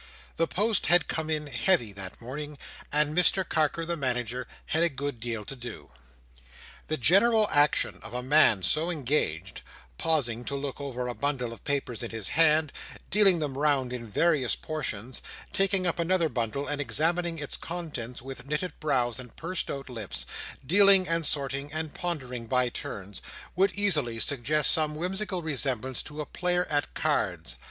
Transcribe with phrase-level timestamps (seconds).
[0.37, 2.57] The post had come in heavy that morning,
[2.91, 5.91] and Mr Carker the Manager had a good deal to do.
[6.87, 12.01] The general action of a man so engaged—pausing to look over a bundle of papers
[12.01, 12.73] in his hand,
[13.11, 15.21] dealing them round in various portions,
[15.53, 21.07] taking up another bundle and examining its contents with knitted brows and pursed out lips—dealing,
[21.07, 26.91] and sorting, and pondering by turns—would easily suggest some whimsical resemblance to a player at
[26.95, 27.55] cards.